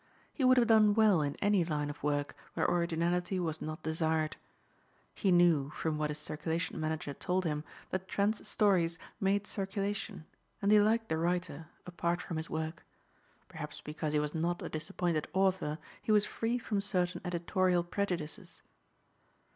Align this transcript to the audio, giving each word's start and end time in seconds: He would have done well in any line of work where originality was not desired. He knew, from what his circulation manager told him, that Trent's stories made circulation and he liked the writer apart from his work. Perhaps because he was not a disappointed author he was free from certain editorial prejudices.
He 0.33 0.43
would 0.43 0.57
have 0.57 0.65
done 0.65 0.95
well 0.95 1.21
in 1.21 1.35
any 1.43 1.63
line 1.63 1.91
of 1.91 2.01
work 2.01 2.35
where 2.55 2.65
originality 2.65 3.39
was 3.39 3.61
not 3.61 3.83
desired. 3.83 4.35
He 5.13 5.31
knew, 5.31 5.69
from 5.69 5.99
what 5.99 6.09
his 6.09 6.17
circulation 6.17 6.79
manager 6.79 7.13
told 7.13 7.45
him, 7.45 7.63
that 7.91 8.07
Trent's 8.07 8.49
stories 8.49 8.97
made 9.19 9.45
circulation 9.45 10.25
and 10.59 10.71
he 10.71 10.79
liked 10.81 11.07
the 11.07 11.19
writer 11.19 11.67
apart 11.85 12.19
from 12.19 12.37
his 12.37 12.49
work. 12.49 12.83
Perhaps 13.47 13.81
because 13.81 14.13
he 14.13 14.19
was 14.19 14.33
not 14.33 14.63
a 14.63 14.69
disappointed 14.69 15.27
author 15.33 15.77
he 16.01 16.11
was 16.11 16.25
free 16.25 16.57
from 16.57 16.81
certain 16.81 17.21
editorial 17.23 17.83
prejudices. 17.83 18.63